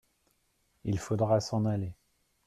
Il 0.83 0.97
faudra 0.97 1.39
s’en 1.41 1.63
aller. 1.65 1.93